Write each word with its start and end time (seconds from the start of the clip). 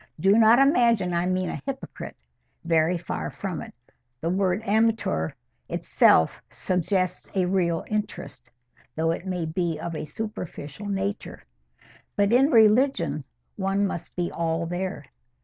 Do 0.19 0.35
not 0.35 0.57
imagine 0.57 1.13
I 1.13 1.27
mean 1.27 1.51
a 1.51 1.61
hypocrite. 1.63 2.15
Very 2.65 2.97
far 2.97 3.29
from 3.29 3.61
it. 3.61 3.71
The 4.19 4.31
word 4.31 4.63
amateur 4.63 5.29
itself 5.69 6.41
suggests 6.49 7.29
a 7.35 7.45
real 7.45 7.85
interest, 7.87 8.49
though 8.95 9.11
it 9.11 9.27
may 9.27 9.45
be 9.45 9.79
of 9.79 9.95
a 9.95 10.05
superficial 10.05 10.87
nature. 10.87 11.43
But 12.15 12.33
in 12.33 12.49
religion 12.49 13.25
one 13.57 13.85
must 13.85 14.15
be 14.15 14.31
all 14.31 14.65
there. 14.65 15.05